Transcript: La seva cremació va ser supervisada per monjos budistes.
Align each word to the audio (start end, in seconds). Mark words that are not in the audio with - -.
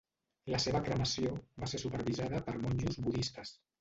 La 0.53 0.61
seva 0.61 0.79
cremació 0.87 1.35
va 1.65 1.69
ser 1.73 1.81
supervisada 1.83 2.41
per 2.49 2.57
monjos 2.65 2.99
budistes. 3.07 3.55